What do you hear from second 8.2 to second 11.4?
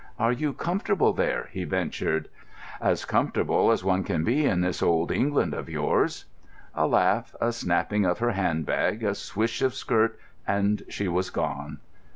handbag, a swish of skirt, and she was